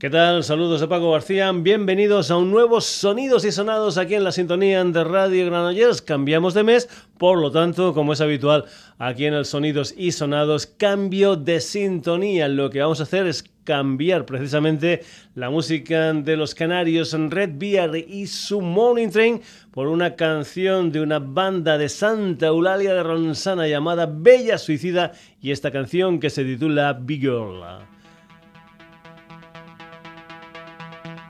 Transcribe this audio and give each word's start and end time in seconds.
¿Qué 0.00 0.08
tal? 0.08 0.42
Saludos 0.44 0.80
de 0.80 0.88
Paco 0.88 1.12
García. 1.12 1.52
Bienvenidos 1.52 2.30
a 2.30 2.38
un 2.38 2.50
nuevo 2.50 2.80
Sonidos 2.80 3.44
y 3.44 3.52
Sonados 3.52 3.98
aquí 3.98 4.14
en 4.14 4.24
la 4.24 4.32
sintonía 4.32 4.82
de 4.82 5.04
Radio 5.04 5.44
Granollers. 5.44 6.00
Cambiamos 6.00 6.54
de 6.54 6.62
mes, 6.62 6.88
por 7.18 7.38
lo 7.38 7.50
tanto, 7.50 7.92
como 7.92 8.14
es 8.14 8.22
habitual 8.22 8.64
aquí 8.96 9.26
en 9.26 9.34
el 9.34 9.44
Sonidos 9.44 9.94
y 9.94 10.12
Sonados, 10.12 10.64
cambio 10.64 11.36
de 11.36 11.60
sintonía. 11.60 12.48
Lo 12.48 12.70
que 12.70 12.80
vamos 12.80 13.00
a 13.00 13.02
hacer 13.02 13.26
es 13.26 13.44
cambiar 13.64 14.24
precisamente 14.24 15.02
la 15.34 15.50
música 15.50 16.14
de 16.14 16.34
los 16.34 16.54
canarios 16.54 17.12
Red 17.12 17.58
Beer 17.58 17.94
y 18.08 18.26
su 18.26 18.62
Morning 18.62 19.10
Train 19.10 19.42
por 19.70 19.86
una 19.86 20.16
canción 20.16 20.92
de 20.92 21.02
una 21.02 21.18
banda 21.18 21.76
de 21.76 21.90
Santa 21.90 22.46
Eulalia 22.46 22.94
de 22.94 23.02
Ronsana 23.02 23.68
llamada 23.68 24.10
Bella 24.10 24.56
Suicida 24.56 25.12
y 25.42 25.50
esta 25.50 25.70
canción 25.70 26.18
que 26.18 26.30
se 26.30 26.42
titula 26.42 26.94
Big 26.94 27.20
Girl. 27.20 27.99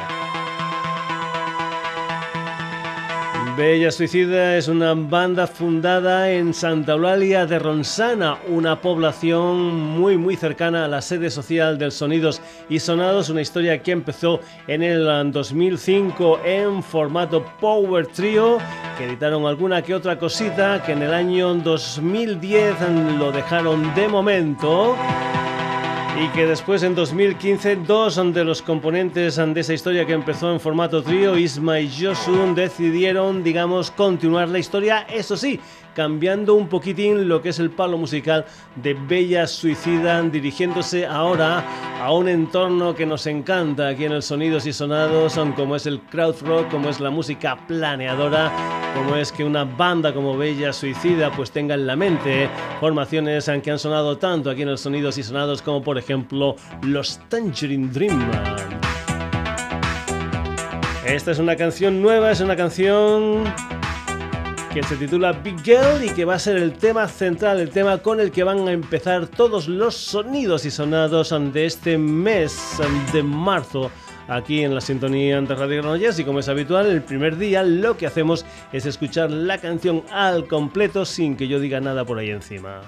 Bella 3.57 3.89
Suicida 3.89 4.57
es 4.57 4.67
una 4.67 4.93
banda 4.95 5.47
fundada 5.47 6.29
en 6.29 6.53
Santa 6.53 6.91
Eulalia 6.91 7.45
de 7.45 7.57
Ronsana, 7.57 8.37
una 8.49 8.81
población 8.81 9.73
muy 9.97 10.17
muy 10.17 10.35
cercana 10.35 10.83
a 10.83 10.87
la 10.89 11.01
sede 11.01 11.29
social 11.29 11.77
del 11.77 11.93
Sonidos 11.93 12.41
y 12.67 12.79
Sonados, 12.79 13.29
una 13.29 13.41
historia 13.41 13.81
que 13.81 13.91
empezó 13.91 14.41
en 14.67 14.83
el 14.83 15.31
2005 15.31 16.41
en 16.43 16.83
formato 16.83 17.45
Power 17.61 18.07
Trio, 18.07 18.57
que 18.97 19.05
editaron 19.05 19.45
alguna 19.45 19.81
que 19.81 19.95
otra 19.95 20.19
cosita, 20.19 20.83
que 20.83 20.91
en 20.91 21.03
el 21.03 21.13
año 21.13 21.53
2010 21.53 22.75
lo 23.17 23.31
dejaron 23.31 23.95
de 23.95 24.07
momento 24.09 24.97
y 26.17 26.29
que 26.29 26.45
después 26.45 26.81
en 26.83 26.95
2015 26.95 27.75
dos 27.77 28.15
de 28.33 28.43
los 28.45 28.61
componentes 28.61 29.35
de 29.35 29.59
esa 29.59 29.73
historia 29.73 30.05
que 30.05 30.13
empezó 30.13 30.51
en 30.51 30.61
formato 30.61 31.03
trío, 31.03 31.37
Isma 31.37 31.79
y 31.81 31.89
Josun, 31.89 32.55
decidieron, 32.55 33.43
digamos, 33.43 33.91
continuar 33.91 34.47
la 34.47 34.59
historia, 34.59 35.01
eso 35.09 35.35
sí, 35.35 35.59
cambiando 35.95 36.53
un 36.53 36.67
poquitín 36.67 37.27
lo 37.27 37.41
que 37.41 37.49
es 37.49 37.59
el 37.59 37.71
palo 37.71 37.97
musical 37.97 38.45
de 38.75 38.93
Bella 38.93 39.47
Suicida, 39.47 40.21
dirigiéndose 40.21 41.05
ahora 41.05 41.63
a 41.99 42.11
un 42.11 42.27
entorno 42.27 42.93
que 42.93 43.05
nos 43.05 43.25
encanta 43.25 43.87
aquí 43.87 44.05
en 44.05 44.11
el 44.11 44.21
Sonidos 44.21 44.67
y 44.67 44.73
Sonados, 44.73 45.39
como 45.55 45.75
es 45.75 45.85
el 45.85 46.01
crowd 46.01 46.35
rock, 46.41 46.69
como 46.69 46.89
es 46.89 46.99
la 46.99 47.09
música 47.09 47.57
planeadora, 47.67 48.51
como 48.93 49.15
es 49.15 49.31
que 49.31 49.43
una 49.43 49.63
banda 49.63 50.13
como 50.13 50.37
Bella 50.37 50.73
Suicida 50.73 51.31
pues 51.31 51.49
tenga 51.49 51.75
en 51.75 51.87
la 51.87 51.95
mente 51.95 52.49
formaciones 52.79 53.49
que 53.63 53.71
han 53.71 53.79
sonado 53.79 54.17
tanto 54.17 54.49
aquí 54.49 54.63
en 54.63 54.69
el 54.69 54.77
Sonidos 54.77 55.17
y 55.17 55.23
Sonados 55.23 55.61
como 55.61 55.81
por 55.81 55.97
ejemplo 55.97 56.57
los 56.81 57.19
Tangerine 57.29 57.87
Dream. 57.87 58.31
Esta 61.05 61.31
es 61.31 61.39
una 61.39 61.55
canción 61.55 62.01
nueva, 62.01 62.31
es 62.31 62.41
una 62.41 62.55
canción 62.55 63.43
que 64.75 64.83
se 64.83 64.97
titula 64.97 65.31
Big 65.31 65.57
Girl 65.63 66.03
y 66.03 66.09
que 66.09 66.25
va 66.25 66.35
a 66.35 66.39
ser 66.39 66.57
el 66.57 66.73
tema 66.73 67.07
central, 67.07 67.61
el 67.61 67.69
tema 67.69 67.99
con 67.99 68.19
el 68.19 68.29
que 68.29 68.43
van 68.43 68.67
a 68.67 68.73
empezar 68.73 69.25
todos 69.25 69.69
los 69.69 69.95
sonidos 69.95 70.65
y 70.65 70.71
sonados 70.71 71.33
de 71.53 71.65
este 71.65 71.97
mes 71.97 72.59
de 73.13 73.23
marzo 73.23 73.89
aquí 74.27 74.65
en 74.65 74.75
la 74.75 74.81
sintonía 74.81 75.39
de 75.39 75.55
Radio 75.55 75.81
Granollers 75.81 76.19
y 76.19 76.25
como 76.25 76.39
es 76.39 76.49
habitual 76.49 76.87
el 76.87 77.01
primer 77.01 77.37
día 77.37 77.63
lo 77.63 77.95
que 77.95 78.05
hacemos 78.05 78.45
es 78.73 78.85
escuchar 78.85 79.31
la 79.31 79.59
canción 79.59 80.03
al 80.11 80.45
completo 80.45 81.05
sin 81.05 81.37
que 81.37 81.47
yo 81.47 81.61
diga 81.61 81.79
nada 81.79 82.03
por 82.03 82.19
ahí 82.19 82.31
encima. 82.31 82.81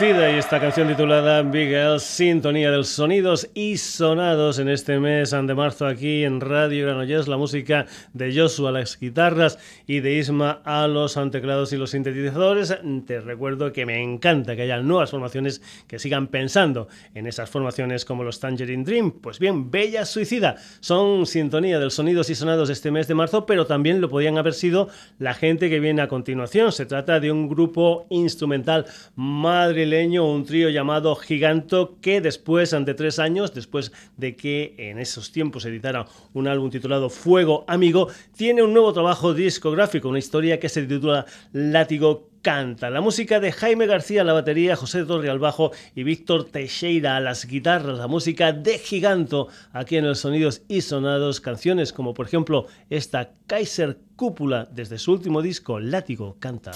Suicida 0.00 0.32
y 0.32 0.38
esta 0.38 0.58
canción 0.58 0.88
titulada 0.88 1.42
Big 1.42 1.76
sintonía 1.98 2.70
de 2.70 2.78
los 2.78 2.88
sonidos 2.88 3.50
y 3.52 3.76
sonados 3.76 4.58
en 4.58 4.70
este 4.70 4.98
mes 4.98 5.30
de 5.30 5.54
marzo 5.54 5.86
aquí 5.86 6.24
en 6.24 6.40
Radio 6.40 6.86
Granollers, 6.86 7.28
la 7.28 7.36
música 7.36 7.84
de 8.14 8.34
Joshua 8.34 8.70
a 8.70 8.72
las 8.72 8.98
guitarras 8.98 9.58
y 9.86 10.00
de 10.00 10.14
Isma 10.14 10.62
a 10.64 10.86
los 10.86 11.18
teclados 11.30 11.74
y 11.74 11.76
los 11.76 11.90
sintetizadores. 11.90 12.74
Te 13.06 13.20
recuerdo 13.20 13.74
que 13.74 13.84
me 13.84 14.02
encanta 14.02 14.56
que 14.56 14.62
haya 14.62 14.78
nuevas 14.78 15.10
formaciones 15.10 15.60
que 15.86 15.98
sigan 15.98 16.28
pensando 16.28 16.88
en 17.14 17.26
esas 17.26 17.50
formaciones 17.50 18.06
como 18.06 18.24
los 18.24 18.40
Tangerine 18.40 18.84
Dream. 18.84 19.10
Pues 19.20 19.38
bien, 19.38 19.70
Bella 19.70 20.06
Suicida 20.06 20.56
son 20.80 21.26
sintonía 21.26 21.78
de 21.78 21.84
los 21.84 21.94
sonidos 21.94 22.30
y 22.30 22.34
sonados 22.34 22.70
este 22.70 22.90
mes 22.90 23.06
de 23.06 23.14
marzo, 23.14 23.44
pero 23.44 23.66
también 23.66 24.00
lo 24.00 24.08
podían 24.08 24.38
haber 24.38 24.54
sido 24.54 24.88
la 25.18 25.34
gente 25.34 25.68
que 25.68 25.78
viene 25.78 26.00
a 26.00 26.08
continuación. 26.08 26.72
Se 26.72 26.86
trata 26.86 27.20
de 27.20 27.30
un 27.30 27.50
grupo 27.50 28.06
instrumental 28.08 28.86
madrileño, 29.14 29.89
un 29.90 30.44
trío 30.44 30.68
llamado 30.68 31.16
Giganto, 31.16 31.98
que 32.00 32.20
después, 32.20 32.72
ante 32.74 32.94
tres 32.94 33.18
años, 33.18 33.52
después 33.52 33.90
de 34.16 34.36
que 34.36 34.74
en 34.78 35.00
esos 35.00 35.32
tiempos 35.32 35.64
editara 35.64 36.06
un 36.32 36.46
álbum 36.46 36.70
titulado 36.70 37.10
Fuego 37.10 37.64
Amigo, 37.66 38.08
tiene 38.36 38.62
un 38.62 38.72
nuevo 38.72 38.92
trabajo 38.92 39.34
discográfico, 39.34 40.08
una 40.08 40.20
historia 40.20 40.60
que 40.60 40.68
se 40.68 40.86
titula 40.86 41.26
Látigo 41.52 42.30
canta. 42.40 42.88
La 42.88 43.00
música 43.00 43.40
de 43.40 43.50
Jaime 43.50 43.86
García 43.86 44.22
a 44.22 44.24
la 44.24 44.32
batería, 44.32 44.76
José 44.76 45.04
Torre 45.04 45.28
al 45.28 45.40
bajo 45.40 45.72
y 45.96 46.04
Víctor 46.04 46.44
Teixeira 46.44 47.16
a 47.16 47.20
las 47.20 47.46
guitarras. 47.46 47.98
La 47.98 48.06
música 48.06 48.52
de 48.52 48.78
Giganto 48.78 49.48
aquí 49.72 49.96
en 49.96 50.06
los 50.06 50.20
Sonidos 50.20 50.62
y 50.68 50.82
Sonados. 50.82 51.40
Canciones 51.40 51.92
como 51.92 52.14
por 52.14 52.26
ejemplo 52.26 52.66
esta 52.88 53.32
Kaiser 53.48 53.98
Cúpula 54.14 54.68
desde 54.70 54.98
su 54.98 55.12
último 55.12 55.42
disco 55.42 55.80
Látigo 55.80 56.36
canta. 56.38 56.70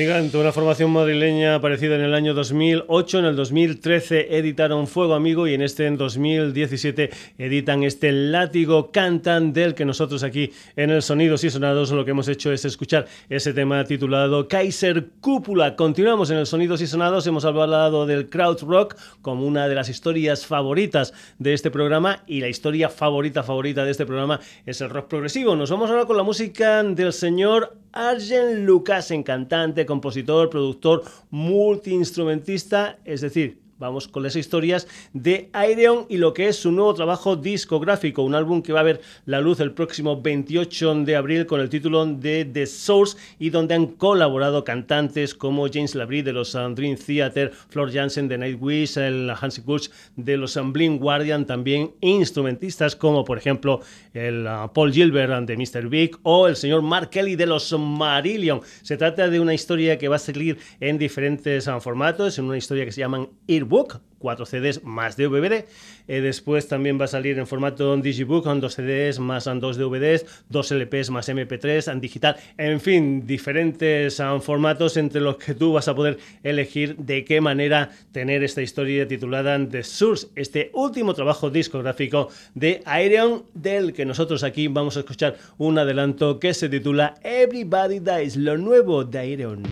Gigante, 0.00 0.38
una 0.38 0.50
formación 0.50 0.92
madrileña 0.92 1.56
aparecida 1.56 1.94
en 1.94 2.00
el 2.00 2.14
año 2.14 2.32
2008, 2.32 3.18
en 3.18 3.24
el 3.26 3.36
2013 3.36 4.38
editaron 4.38 4.86
Fuego 4.86 5.12
Amigo 5.12 5.46
y 5.46 5.52
en 5.52 5.60
este 5.60 5.84
en 5.84 5.98
2017 5.98 7.10
editan 7.36 7.82
este 7.82 8.10
Látigo 8.10 8.92
Cantan 8.92 9.52
del 9.52 9.74
que 9.74 9.84
nosotros 9.84 10.22
aquí 10.22 10.52
en 10.74 10.88
el 10.88 11.02
Sonidos 11.02 11.44
y 11.44 11.50
Sonados 11.50 11.90
lo 11.90 12.06
que 12.06 12.12
hemos 12.12 12.28
hecho 12.28 12.50
es 12.50 12.64
escuchar 12.64 13.08
ese 13.28 13.52
tema 13.52 13.84
titulado 13.84 14.48
Kaiser 14.48 15.08
Cúpula. 15.20 15.76
Continuamos 15.76 16.30
en 16.30 16.38
el 16.38 16.46
Sonidos 16.46 16.80
y 16.80 16.86
Sonados, 16.86 17.26
hemos 17.26 17.44
hablado 17.44 18.06
del 18.06 18.30
crowd 18.30 18.62
rock 18.62 18.96
como 19.20 19.44
una 19.44 19.68
de 19.68 19.74
las 19.74 19.90
historias 19.90 20.46
favoritas 20.46 21.12
de 21.38 21.52
este 21.52 21.70
programa 21.70 22.24
y 22.26 22.40
la 22.40 22.48
historia 22.48 22.88
favorita 22.88 23.42
favorita 23.42 23.84
de 23.84 23.90
este 23.90 24.06
programa 24.06 24.40
es 24.64 24.80
el 24.80 24.88
rock 24.88 25.08
progresivo. 25.08 25.54
Nos 25.56 25.70
vamos 25.70 25.90
ahora 25.90 26.06
con 26.06 26.16
la 26.16 26.22
música 26.22 26.82
del 26.84 27.12
señor 27.12 27.76
Arjen 27.92 28.66
en 29.10 29.22
cantante, 29.22 29.86
compositor, 29.86 30.48
productor, 30.48 31.02
multiinstrumentista, 31.30 32.98
es 33.04 33.20
decir, 33.20 33.58
vamos 33.80 34.06
con 34.06 34.22
las 34.22 34.36
historias 34.36 34.86
de 35.14 35.48
Aireon 35.52 36.06
y 36.08 36.18
lo 36.18 36.34
que 36.34 36.48
es 36.48 36.56
su 36.56 36.70
nuevo 36.70 36.94
trabajo 36.94 37.34
discográfico, 37.34 38.22
un 38.22 38.34
álbum 38.34 38.62
que 38.62 38.72
va 38.72 38.80
a 38.80 38.84
ver 38.84 39.00
la 39.24 39.40
luz 39.40 39.58
el 39.60 39.72
próximo 39.72 40.20
28 40.20 40.96
de 40.96 41.16
abril 41.16 41.46
con 41.46 41.60
el 41.60 41.70
título 41.70 42.04
de 42.04 42.44
The 42.44 42.66
Source 42.66 43.16
y 43.38 43.50
donde 43.50 43.74
han 43.74 43.86
colaborado 43.86 44.64
cantantes 44.64 45.34
como 45.34 45.66
James 45.72 45.94
Labrie 45.94 46.22
de 46.22 46.32
los 46.32 46.52
Dream 46.52 46.96
Theater, 46.96 47.52
Flor 47.70 47.90
Jansen 47.90 48.28
de 48.28 48.36
Nightwish, 48.38 48.98
el 48.98 49.30
Hansi 49.30 49.62
Kuch 49.62 49.88
de 50.16 50.36
los 50.36 50.58
Blind 50.72 51.00
Guardian, 51.00 51.46
también 51.46 51.92
instrumentistas 52.02 52.94
como 52.94 53.24
por 53.24 53.38
ejemplo 53.38 53.80
el 54.12 54.46
uh, 54.46 54.70
Paul 54.72 54.92
Gilbert 54.92 55.46
de 55.46 55.56
Mr. 55.56 55.88
Big 55.88 56.18
o 56.22 56.48
el 56.48 56.56
señor 56.56 56.82
Mark 56.82 57.08
Kelly 57.08 57.36
de 57.36 57.46
los 57.46 57.72
Marillion. 57.72 58.60
Se 58.82 58.98
trata 58.98 59.30
de 59.30 59.40
una 59.40 59.54
historia 59.54 59.96
que 59.96 60.08
va 60.08 60.16
a 60.16 60.18
salir 60.18 60.58
en 60.80 60.98
diferentes 60.98 61.66
uh, 61.66 61.80
formatos, 61.80 62.38
en 62.38 62.44
una 62.44 62.58
historia 62.58 62.84
que 62.84 62.92
se 62.92 63.00
llaman 63.00 63.28
Earbook, 63.70 64.00
cuatro 64.18 64.44
CDs 64.46 64.82
más 64.82 65.16
DVD. 65.16 65.64
Eh, 66.08 66.20
después 66.20 66.66
también 66.66 67.00
va 67.00 67.04
a 67.04 67.08
salir 67.08 67.38
en 67.38 67.46
formato 67.46 67.96
Digibook 67.96 68.44
con 68.44 68.60
dos 68.60 68.74
CDs 68.74 69.20
más 69.20 69.44
dos 69.44 69.76
DVDs, 69.76 70.26
dos 70.48 70.72
LPs 70.72 71.10
más 71.10 71.28
MP3 71.28 71.92
en 71.92 72.00
digital. 72.00 72.36
En 72.58 72.80
fin, 72.80 73.26
diferentes 73.26 74.18
ah, 74.18 74.38
formatos 74.40 74.96
entre 74.96 75.20
los 75.20 75.36
que 75.36 75.54
tú 75.54 75.72
vas 75.72 75.86
a 75.86 75.94
poder 75.94 76.18
elegir 76.42 76.96
de 76.96 77.24
qué 77.24 77.40
manera 77.40 77.90
tener 78.12 78.42
esta 78.42 78.60
historia 78.60 79.06
titulada 79.06 79.56
The 79.68 79.84
Source, 79.84 80.28
este 80.34 80.70
último 80.74 81.14
trabajo 81.14 81.48
discográfico 81.48 82.28
de 82.54 82.82
Aereon, 82.84 83.44
del 83.54 83.92
que 83.92 84.04
nosotros 84.04 84.42
aquí 84.42 84.66
vamos 84.66 84.96
a 84.96 85.00
escuchar 85.00 85.36
un 85.58 85.78
adelanto 85.78 86.40
que 86.40 86.54
se 86.54 86.68
titula 86.68 87.14
Everybody 87.22 88.00
Dies, 88.00 88.36
lo 88.36 88.58
nuevo 88.58 89.04
de 89.04 89.18
Aereon. 89.18 89.62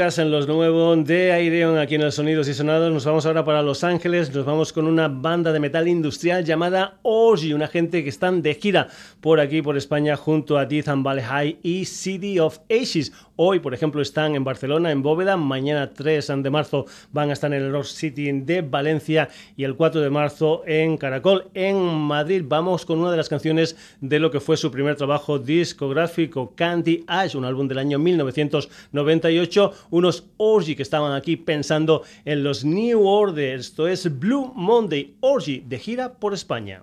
En 0.00 0.30
los 0.30 0.48
nuevos 0.48 1.04
de 1.04 1.30
Aireon 1.30 1.76
aquí 1.76 1.96
en 1.96 2.00
el 2.00 2.10
Sonidos 2.10 2.48
y 2.48 2.54
Sonados. 2.54 2.90
Nos 2.90 3.04
vamos 3.04 3.26
ahora 3.26 3.44
para 3.44 3.60
Los 3.60 3.84
Ángeles, 3.84 4.34
nos 4.34 4.46
vamos 4.46 4.72
con 4.72 4.86
una 4.86 5.08
banda 5.08 5.52
de 5.52 5.60
metal 5.60 5.86
industrial 5.86 6.42
llamada 6.42 6.94
Orgy, 7.02 7.52
una 7.52 7.68
gente 7.68 8.02
que 8.02 8.08
están 8.08 8.40
de 8.40 8.54
gira 8.54 8.88
por 9.20 9.40
aquí, 9.40 9.60
por 9.60 9.76
España, 9.76 10.16
junto 10.16 10.56
a 10.56 10.64
Death 10.64 10.88
and 10.88 11.04
Valley 11.04 11.22
High 11.22 11.58
y 11.62 11.84
City 11.84 12.38
of 12.38 12.60
Ashes. 12.70 13.12
Hoy, 13.42 13.58
por 13.58 13.72
ejemplo, 13.72 14.02
están 14.02 14.34
en 14.34 14.44
Barcelona, 14.44 14.90
en 14.90 15.02
Bóveda. 15.02 15.38
Mañana, 15.38 15.94
3 15.94 16.30
de 16.42 16.50
marzo, 16.50 16.84
van 17.10 17.30
a 17.30 17.32
estar 17.32 17.50
en 17.54 17.62
el 17.62 17.72
Rock 17.72 17.84
City 17.84 18.30
de 18.32 18.60
Valencia. 18.60 19.30
Y 19.56 19.64
el 19.64 19.76
4 19.76 20.02
de 20.02 20.10
marzo 20.10 20.62
en 20.66 20.98
Caracol, 20.98 21.48
en 21.54 21.78
Madrid. 21.78 22.44
Vamos 22.46 22.84
con 22.84 22.98
una 22.98 23.10
de 23.10 23.16
las 23.16 23.30
canciones 23.30 23.78
de 24.02 24.18
lo 24.18 24.30
que 24.30 24.40
fue 24.40 24.58
su 24.58 24.70
primer 24.70 24.96
trabajo 24.96 25.38
discográfico, 25.38 26.52
Candy 26.54 27.02
Ash, 27.06 27.34
un 27.34 27.46
álbum 27.46 27.66
del 27.66 27.78
año 27.78 27.98
1998. 27.98 29.72
Unos 29.88 30.26
Orgy 30.36 30.76
que 30.76 30.82
estaban 30.82 31.14
aquí 31.14 31.38
pensando 31.38 32.02
en 32.26 32.44
los 32.44 32.62
New 32.62 33.06
Orders. 33.06 33.68
Esto 33.68 33.88
es 33.88 34.18
Blue 34.18 34.52
Monday 34.54 35.14
Orgy 35.20 35.60
de 35.60 35.78
gira 35.78 36.12
por 36.12 36.34
España. 36.34 36.82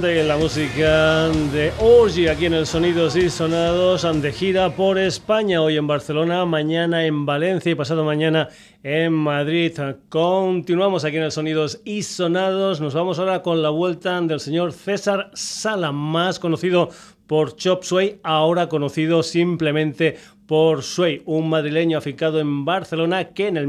De 0.00 0.24
la 0.24 0.36
música 0.36 1.28
de 1.52 1.72
Orgy 1.78 2.26
aquí 2.26 2.46
en 2.46 2.54
el 2.54 2.66
Sonidos 2.66 3.14
y 3.16 3.30
Sonados 3.30 4.06
de 4.20 4.32
gira 4.32 4.70
por 4.70 4.98
España, 4.98 5.62
hoy 5.62 5.76
en 5.76 5.86
Barcelona, 5.86 6.44
mañana 6.46 7.06
en 7.06 7.24
Valencia 7.26 7.72
y 7.72 7.74
pasado 7.74 8.04
mañana 8.04 8.48
en 8.82 9.12
Madrid. 9.12 9.72
Continuamos 10.08 11.04
aquí 11.04 11.18
en 11.18 11.22
el 11.24 11.32
Sonidos 11.32 11.80
y 11.84 12.02
Sonados, 12.02 12.80
nos 12.80 12.94
vamos 12.94 13.18
ahora 13.18 13.42
con 13.42 13.62
la 13.62 13.70
vuelta 13.70 14.20
del 14.22 14.40
señor 14.40 14.72
César 14.72 15.30
Sala, 15.34 15.92
más 15.92 16.38
conocido 16.38 16.88
por 17.26 17.56
Chop 17.56 17.84
Suey, 17.84 18.18
ahora 18.22 18.68
conocido 18.68 19.22
simplemente 19.22 20.16
por 20.46 20.82
Sway, 20.82 21.22
un 21.24 21.48
madrileño 21.48 21.96
afincado 21.96 22.38
en 22.38 22.64
Barcelona 22.64 23.28
que 23.28 23.48
en 23.48 23.56
el 23.56 23.66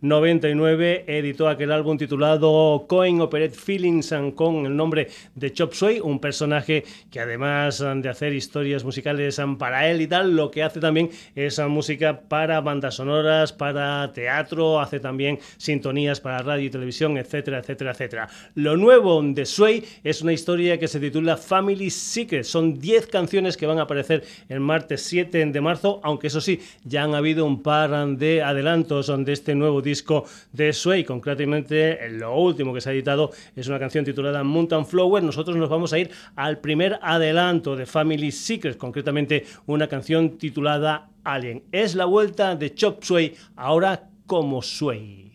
1999 0.00 1.04
editó 1.08 1.48
aquel 1.48 1.72
álbum 1.72 1.98
titulado 1.98 2.84
Coin 2.88 3.20
Operate 3.20 3.54
Feelings 3.54 4.14
con 4.36 4.64
el 4.64 4.76
nombre 4.76 5.08
de 5.34 5.52
Chop 5.52 5.72
Sway, 5.72 5.98
un 5.98 6.20
personaje 6.20 6.84
que 7.10 7.18
además 7.18 7.84
de 7.96 8.08
hacer 8.08 8.32
historias 8.32 8.84
musicales 8.84 9.40
para 9.58 9.90
él 9.90 10.00
y 10.00 10.06
tal, 10.06 10.36
lo 10.36 10.52
que 10.52 10.62
hace 10.62 10.78
también 10.78 11.10
es 11.34 11.58
música 11.58 12.20
para 12.20 12.60
bandas 12.60 12.94
sonoras, 12.94 13.52
para 13.52 14.12
teatro, 14.12 14.80
hace 14.80 15.00
también 15.00 15.40
sintonías 15.56 16.20
para 16.20 16.42
radio 16.42 16.66
y 16.66 16.70
televisión, 16.70 17.18
etcétera, 17.18 17.58
etcétera, 17.58 17.90
etcétera. 17.90 18.28
Lo 18.54 18.76
nuevo 18.76 19.20
de 19.20 19.44
Sway 19.44 19.84
es 20.04 20.22
una 20.22 20.32
historia 20.32 20.78
que 20.78 20.86
se 20.86 21.00
titula 21.00 21.36
Family 21.36 21.90
Secret. 21.90 22.44
Son 22.44 22.78
10 22.78 23.08
canciones 23.08 23.56
que 23.56 23.66
van 23.66 23.78
a 23.78 23.82
aparecer 23.82 24.22
el 24.48 24.60
martes 24.60 25.02
7 25.02 25.46
de 25.46 25.60
marzo, 25.60 26.00
aunque 26.04 26.28
eso 26.28 26.40
sí, 26.40 26.60
ya 26.84 27.02
han 27.02 27.16
habido 27.16 27.44
un 27.44 27.62
par 27.64 27.88
de 28.16 28.42
adelantos 28.42 29.12
de 29.24 29.32
este 29.32 29.54
nuevo 29.54 29.82
disco 29.88 30.24
de 30.52 30.72
Sway. 30.72 31.04
Concretamente, 31.04 32.08
lo 32.10 32.38
último 32.38 32.72
que 32.72 32.80
se 32.80 32.90
ha 32.90 32.92
editado 32.92 33.30
es 33.56 33.66
una 33.68 33.78
canción 33.78 34.04
titulada 34.04 34.44
Mountain 34.44 34.86
Flower. 34.86 35.22
Nosotros 35.22 35.56
nos 35.56 35.68
vamos 35.68 35.92
a 35.92 35.98
ir 35.98 36.10
al 36.36 36.58
primer 36.58 36.98
adelanto 37.02 37.76
de 37.76 37.86
Family 37.86 38.30
Secrets, 38.30 38.76
concretamente 38.76 39.44
una 39.66 39.88
canción 39.88 40.38
titulada 40.38 41.10
Alien. 41.24 41.64
Es 41.72 41.94
la 41.94 42.04
vuelta 42.04 42.54
de 42.54 42.74
Chop 42.74 43.02
Sway, 43.02 43.34
ahora 43.56 44.08
como 44.26 44.62
Sway. 44.62 45.28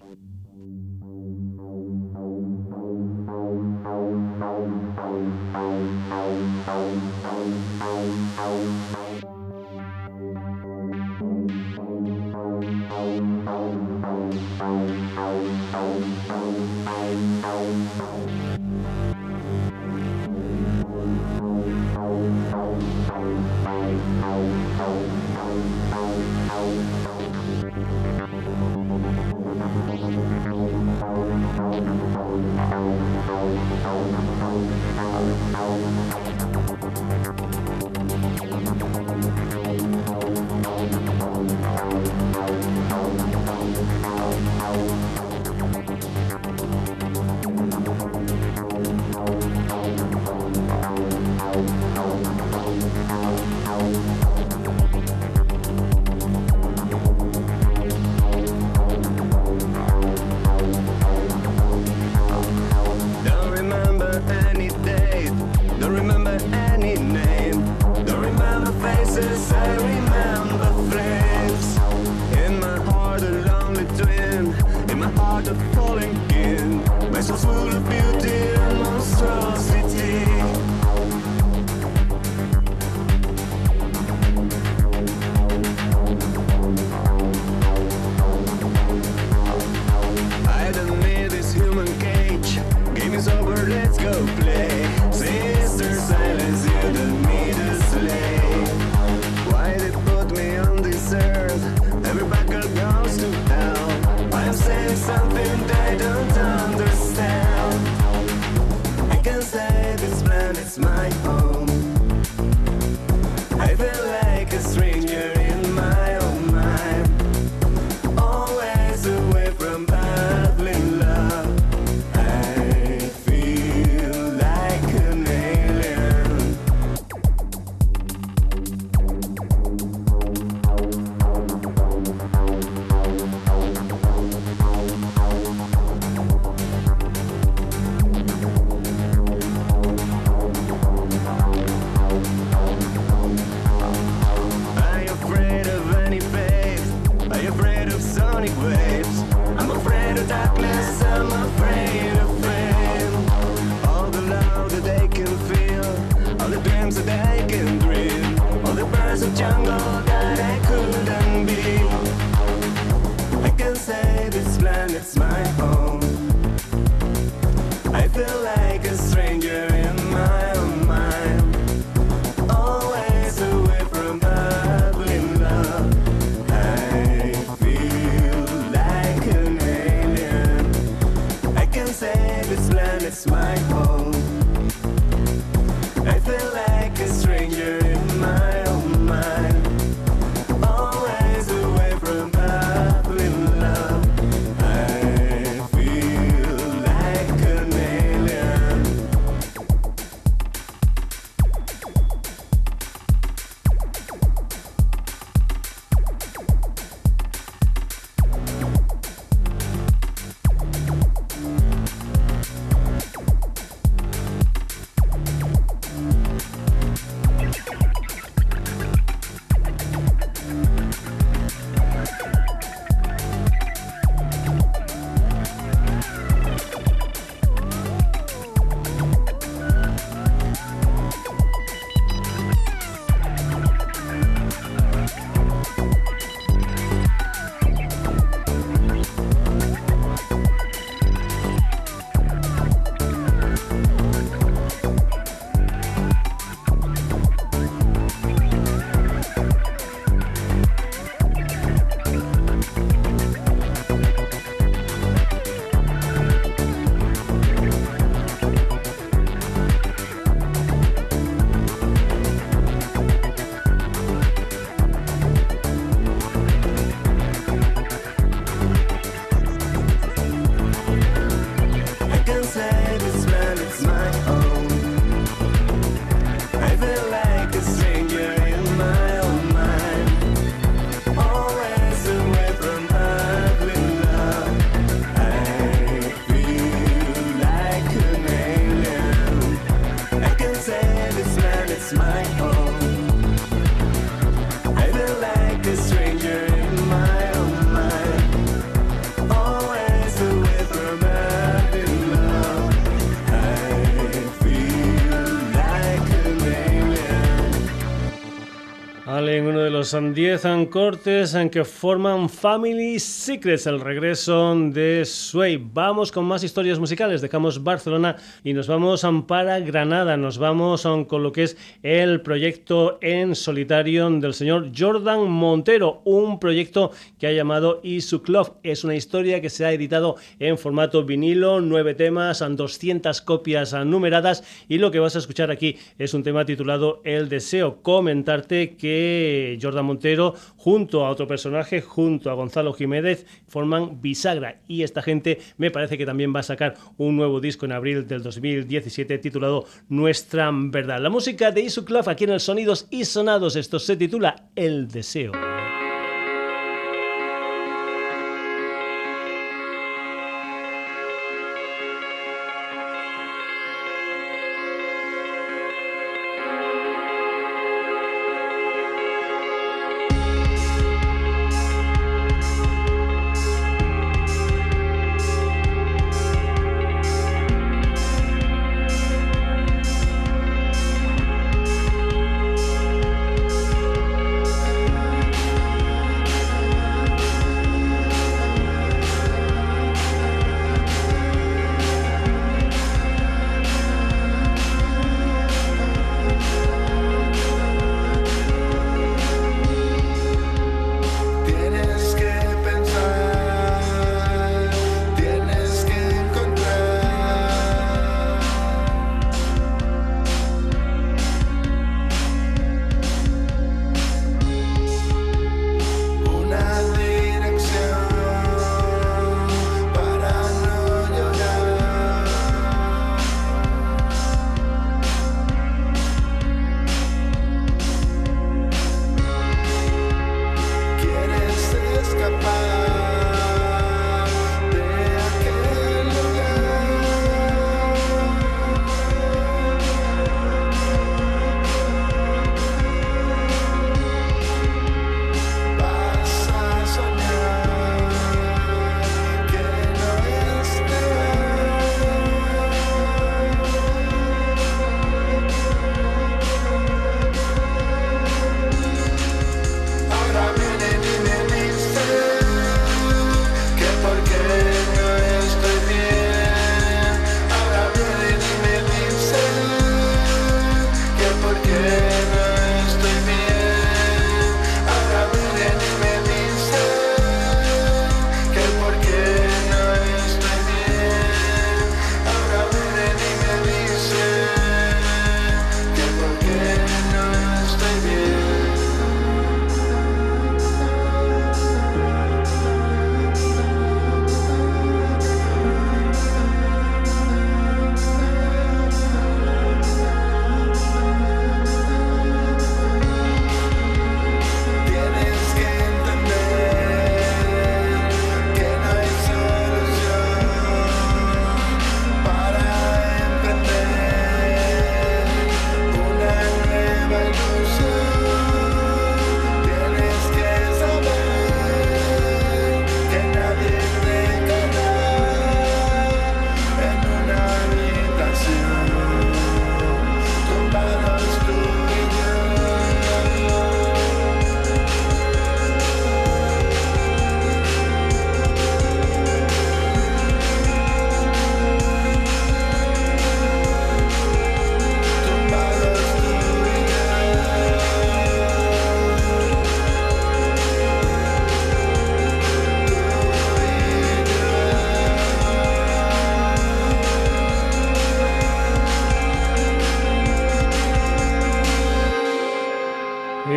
Los 309.93 310.15
10 310.15 310.69
cortes 310.71 311.35
en 311.35 311.51
que 311.51 311.63
forman 311.63 312.27
Family 312.27 312.97
Secrets, 312.99 313.67
el 313.67 313.79
regreso 313.79 314.55
de 314.55 315.03
Sway. 315.05 315.57
Vamos 315.57 316.11
con 316.11 316.25
más 316.25 316.43
historias 316.43 316.79
musicales, 316.79 317.21
dejamos 317.21 317.63
Barcelona 317.63 318.15
y 318.43 318.53
nos 318.53 318.67
vamos 318.67 319.05
para 319.27 319.59
Granada, 319.59 320.17
nos 320.17 320.39
vamos 320.39 320.87
con 321.07 321.21
lo 321.21 321.31
que 321.31 321.43
es 321.43 321.57
el 321.83 322.21
proyecto 322.21 322.97
en 323.01 323.35
solitario 323.35 324.09
del 324.09 324.33
señor 324.33 324.71
Jordan 324.75 325.29
Montero, 325.29 326.01
un 326.05 326.39
proyecto 326.39 326.91
que 327.19 327.27
ha 327.27 327.31
llamado 327.31 327.79
Isu 327.83 328.23
Club. 328.23 328.53
Es 328.63 328.83
una 328.83 328.95
historia 328.95 329.41
que 329.41 329.51
se 329.51 329.65
ha 329.65 329.73
editado 329.73 330.15
en 330.39 330.57
formato 330.57 331.03
vinilo, 331.03 331.61
nueve 331.61 331.93
temas, 331.93 332.39
200 332.39 333.21
copias 333.21 333.73
numeradas 333.85 334.43
y 334.67 334.79
lo 334.79 334.89
que 334.89 334.99
vas 334.99 335.15
a 335.15 335.19
escuchar 335.19 335.51
aquí 335.51 335.77
es 335.99 336.15
un 336.15 336.23
tema 336.23 336.45
titulado 336.45 337.01
El 337.03 337.29
Deseo. 337.29 337.81
Comentarte 337.83 338.75
que 338.75 339.59
Jordan 339.61 339.82
Montero, 339.83 340.33
junto 340.57 341.05
a 341.05 341.09
otro 341.09 341.27
personaje, 341.27 341.81
junto 341.81 342.29
a 342.29 342.33
Gonzalo 342.33 342.73
Jiménez, 342.73 343.25
forman 343.47 344.01
Bisagra. 344.01 344.61
Y 344.67 344.83
esta 344.83 345.01
gente 345.01 345.39
me 345.57 345.71
parece 345.71 345.97
que 345.97 346.05
también 346.05 346.33
va 346.35 346.39
a 346.41 346.43
sacar 346.43 346.75
un 346.97 347.15
nuevo 347.15 347.39
disco 347.39 347.65
en 347.65 347.73
abril 347.73 348.07
del 348.07 348.23
2017 348.23 349.17
titulado 349.19 349.65
Nuestra 349.89 350.49
Verdad. 350.53 351.01
La 351.01 351.09
música 351.09 351.51
de 351.51 351.61
Isu 351.61 351.85
Club 351.85 352.07
aquí 352.09 352.23
en 352.23 352.31
el 352.31 352.39
Sonidos 352.39 352.87
y 352.89 353.05
Sonados. 353.05 353.55
Esto 353.55 353.79
se 353.79 353.95
titula 353.95 354.49
El 354.55 354.87
Deseo. 354.87 355.52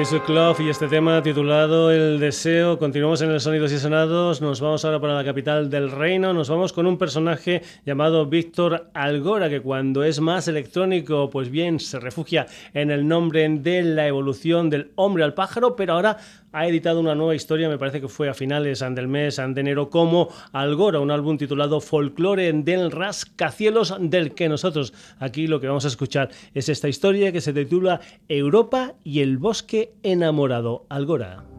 Club 0.07 0.57
y 0.61 0.69
este 0.69 0.87
tema 0.87 1.21
titulado 1.21 1.90
El 1.90 2.21
Deseo. 2.21 2.79
Continuamos 2.79 3.23
en 3.23 3.31
el 3.33 3.40
Sonidos 3.40 3.73
y 3.73 3.79
Sonados. 3.79 4.40
Nos 4.40 4.61
vamos 4.61 4.85
ahora 4.85 5.01
para 5.01 5.14
la 5.14 5.25
capital 5.25 5.69
del 5.69 5.90
reino. 5.90 6.33
Nos 6.33 6.49
vamos 6.49 6.73
con 6.73 6.87
un 6.87 6.97
personaje 6.97 7.62
llamado 7.85 8.25
Víctor 8.27 8.88
Algora, 8.95 9.51
que 9.51 9.61
cuando 9.61 10.05
es 10.05 10.21
más 10.21 10.47
electrónico, 10.47 11.29
pues 11.29 11.51
bien, 11.51 11.81
se 11.81 11.99
refugia 11.99 12.47
en 12.73 12.92
el 12.92 13.09
nombre 13.09 13.49
de 13.49 13.83
la 13.83 14.07
evolución 14.07 14.71
del 14.71 14.92
hombre 14.95 15.25
al 15.25 15.35
pájaro, 15.35 15.75
pero 15.75 15.95
ahora 15.95 16.19
ha 16.57 16.66
editado 16.66 17.01
una 17.01 17.14
nueva 17.14 17.35
historia, 17.35 17.69
me 17.69 17.77
parece 17.77 18.01
que 18.01 18.09
fue 18.09 18.31
a 18.31 18.35
finales 18.35 18.81
del 18.81 19.09
mes 19.09 19.37
de 19.37 19.61
enero, 19.61 19.90
como 19.90 20.31
Algora, 20.53 21.01
un 21.01 21.11
álbum 21.11 21.37
titulado 21.37 21.83
Folklore 21.83 22.51
del 22.51 22.90
Rascacielos, 22.90 23.95
del 24.01 24.33
que 24.33 24.49
nosotros 24.49 24.95
aquí 25.19 25.49
lo 25.49 25.61
que 25.61 25.66
vamos 25.69 25.85
a 25.85 25.88
escuchar 25.88 26.31
es 26.55 26.71
esta 26.71 26.88
historia 26.88 27.31
que 27.31 27.42
se 27.42 27.53
titula 27.53 28.01
Europa 28.27 28.95
y 29.05 29.21
el 29.21 29.37
bosque 29.37 29.92
enamorado. 30.03 30.87
Algora. 30.88 31.56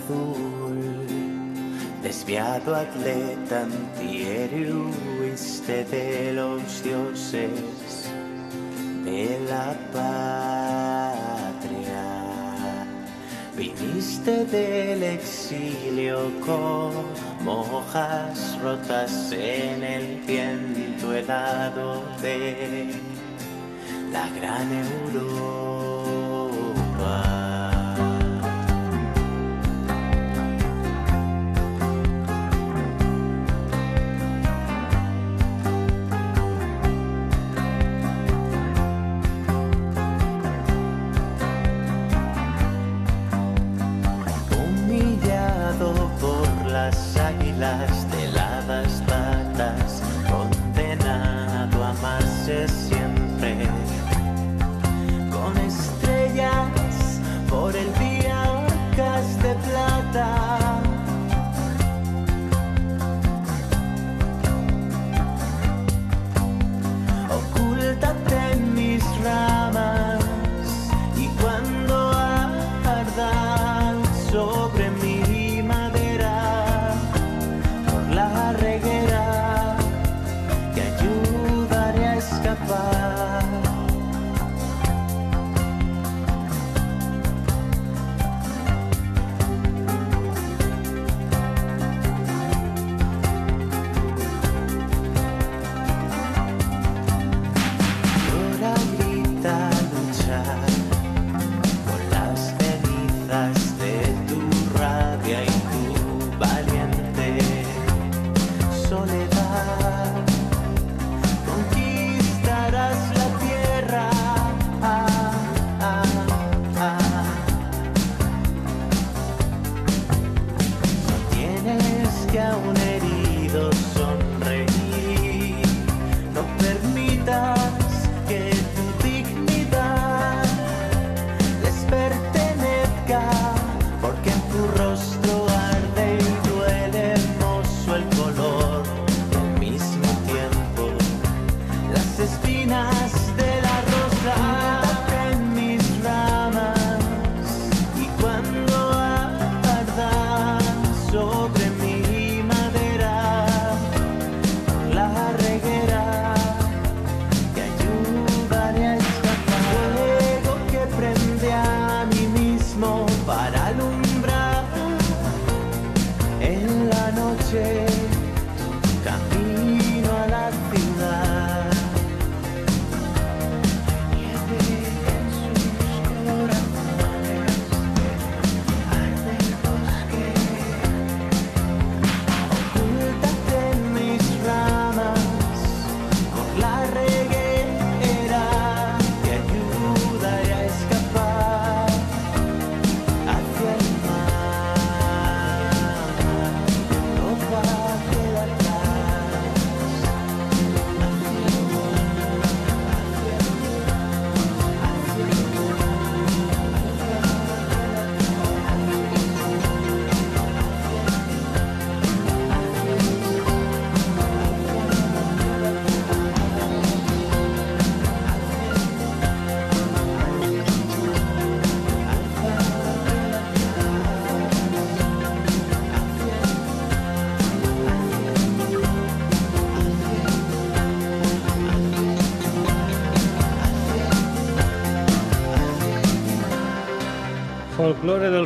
Azul, 0.00 1.06
desviado 2.02 2.74
atleta 2.74 3.62
antihéroe 3.62 5.34
de 5.90 6.32
los 6.32 6.82
dioses 6.82 8.10
de 9.04 9.38
la 9.48 9.74
patria. 9.92 10.60
Viniste 13.56 14.44
del 14.46 15.02
exilio 15.02 16.30
como 16.40 17.60
hojas 17.60 18.58
rotas 18.62 19.32
en 19.32 19.82
el 19.82 20.20
viento 20.26 21.14
helado 21.14 22.02
de 22.22 22.90
la 24.12 24.28
gran 24.30 24.72
Europa. 24.72 25.60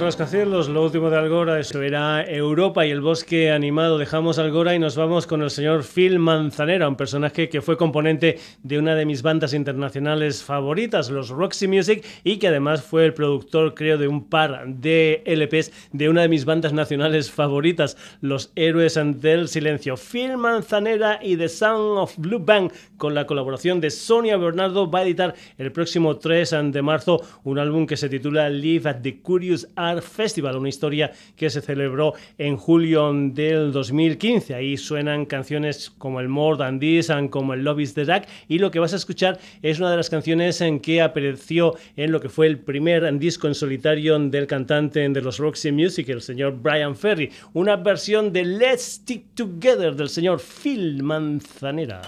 Rascacielos, 0.04 0.68
lo 0.68 0.84
último 0.84 1.08
de 1.08 1.16
Algora, 1.16 1.58
eso 1.58 1.80
era 1.80 2.22
Europa 2.22 2.84
y 2.84 2.90
el 2.90 3.00
bosque 3.00 3.50
animado. 3.50 3.96
Dejamos 3.96 4.38
Algora 4.38 4.74
y 4.74 4.78
nos 4.78 4.96
vamos 4.96 5.26
con 5.26 5.40
el 5.40 5.48
señor 5.48 5.82
Phil 5.82 6.18
Manzanera, 6.18 6.90
un 6.90 6.96
personaje 6.96 7.48
que 7.48 7.62
fue 7.62 7.78
componente 7.78 8.38
de 8.62 8.78
una 8.78 8.96
de 8.96 9.06
mis 9.06 9.22
bandas 9.22 9.54
internacionales 9.54 10.42
favoritas, 10.42 11.08
los 11.08 11.30
Roxy 11.30 11.68
Music, 11.68 12.04
y 12.22 12.36
que 12.36 12.48
además 12.48 12.82
fue 12.82 13.06
el 13.06 13.14
productor, 13.14 13.72
creo, 13.72 13.96
de 13.96 14.06
un 14.06 14.28
par 14.28 14.66
de 14.66 15.22
LPs 15.24 15.72
de 15.92 16.10
una 16.10 16.20
de 16.20 16.28
mis 16.28 16.44
bandas 16.44 16.74
nacionales 16.74 17.30
favoritas, 17.30 17.96
los 18.20 18.52
Héroes 18.56 19.00
del 19.02 19.48
Silencio. 19.48 19.94
Phil 19.96 20.36
Manzanera 20.36 21.18
y 21.22 21.38
The 21.38 21.48
Sound 21.48 21.98
of 21.98 22.18
Blue 22.18 22.40
Bang, 22.44 22.70
con 22.98 23.14
la 23.14 23.26
colaboración 23.26 23.80
de 23.80 23.88
Sonia 23.88 24.36
Bernardo, 24.36 24.90
va 24.90 24.98
a 24.98 25.04
editar 25.04 25.34
el 25.56 25.72
próximo 25.72 26.18
3 26.18 26.56
de 26.72 26.82
marzo 26.82 27.22
un 27.42 27.58
álbum 27.58 27.86
que 27.86 27.96
se 27.96 28.10
titula 28.10 28.50
Live 28.50 28.90
at 28.90 29.00
the 29.00 29.22
Curious 29.22 29.66
Art 29.76 29.93
Festival, 30.02 30.56
una 30.56 30.68
historia 30.68 31.12
que 31.36 31.50
se 31.50 31.60
celebró 31.60 32.14
en 32.38 32.56
julio 32.56 33.12
del 33.12 33.72
2015. 33.72 34.54
Ahí 34.54 34.76
suenan 34.76 35.26
canciones 35.26 35.90
como 35.98 36.20
el 36.20 36.28
More 36.28 36.58
Than 36.58 36.78
This 36.78 37.10
and 37.10 37.30
como 37.30 37.54
el 37.54 37.64
Love 37.64 37.80
is 37.80 37.94
the 37.94 38.04
Dark 38.04 38.26
y 38.48 38.58
lo 38.58 38.70
que 38.70 38.78
vas 38.78 38.92
a 38.92 38.96
escuchar 38.96 39.38
es 39.62 39.78
una 39.78 39.90
de 39.90 39.96
las 39.96 40.10
canciones 40.10 40.60
en 40.60 40.80
que 40.80 41.02
apareció 41.02 41.74
en 41.96 42.12
lo 42.12 42.20
que 42.20 42.28
fue 42.28 42.46
el 42.46 42.58
primer 42.58 43.18
disco 43.18 43.46
en 43.48 43.54
solitario 43.54 44.18
del 44.18 44.46
cantante 44.46 45.08
de 45.08 45.20
los 45.20 45.38
Roxy 45.38 45.72
Music, 45.72 46.08
el 46.08 46.22
señor 46.22 46.60
Brian 46.60 46.96
Ferry, 46.96 47.30
una 47.52 47.76
versión 47.76 48.32
de 48.32 48.44
Let's 48.44 48.82
Stick 48.82 49.34
Together 49.34 49.94
del 49.94 50.08
señor 50.08 50.40
Phil 50.40 51.02
Manzanera. 51.02 52.02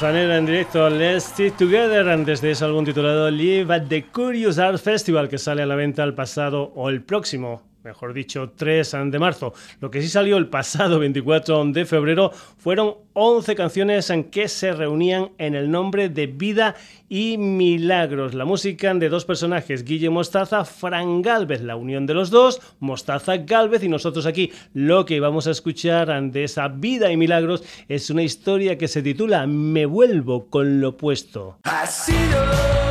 Manzanera 0.00 0.36
en 0.36 0.46
directo 0.46 0.88
Let's 0.88 1.24
Stick 1.24 1.56
Together. 1.56 2.08
Antes 2.08 2.40
de 2.40 2.52
ese 2.52 2.64
álbum 2.64 2.84
titulado 2.84 3.28
Live 3.32 3.74
at 3.74 3.88
the 3.88 4.04
Curious 4.04 4.56
Art 4.56 4.78
Festival 4.78 5.28
que 5.28 5.38
sale 5.38 5.60
a 5.62 5.66
la 5.66 5.74
venta 5.74 6.04
el 6.04 6.14
pasado 6.14 6.70
o 6.76 6.88
el 6.88 7.02
próximo 7.02 7.67
mejor 7.84 8.12
dicho, 8.12 8.52
3 8.54 8.96
de 9.06 9.18
marzo. 9.18 9.52
Lo 9.80 9.90
que 9.90 10.02
sí 10.02 10.08
salió 10.08 10.36
el 10.36 10.48
pasado 10.48 10.98
24 11.00 11.64
de 11.66 11.84
febrero 11.86 12.30
fueron 12.58 12.96
11 13.12 13.54
canciones 13.54 14.10
en 14.10 14.24
que 14.24 14.48
se 14.48 14.72
reunían 14.72 15.30
en 15.38 15.54
el 15.54 15.70
nombre 15.70 16.08
de 16.08 16.26
Vida 16.26 16.76
y 17.08 17.36
Milagros. 17.38 18.34
La 18.34 18.44
música 18.44 18.92
de 18.94 19.08
dos 19.08 19.24
personajes, 19.24 19.84
Guille 19.84 20.10
Mostaza, 20.10 20.64
Fran 20.64 21.22
Galvez, 21.22 21.62
la 21.62 21.76
unión 21.76 22.06
de 22.06 22.14
los 22.14 22.30
dos, 22.30 22.60
Mostaza 22.80 23.38
Galvez 23.38 23.82
y 23.82 23.88
nosotros 23.88 24.26
aquí. 24.26 24.52
Lo 24.74 25.04
que 25.04 25.20
vamos 25.20 25.46
a 25.46 25.50
escuchar 25.50 26.22
de 26.30 26.44
esa 26.44 26.68
Vida 26.68 27.10
y 27.10 27.16
Milagros 27.16 27.64
es 27.88 28.10
una 28.10 28.22
historia 28.22 28.78
que 28.78 28.88
se 28.88 29.02
titula 29.02 29.46
Me 29.46 29.86
vuelvo 29.86 30.48
con 30.48 30.80
lo 30.80 30.96
puesto. 30.96 31.58
Ha 31.64 31.86
sido 31.86 32.87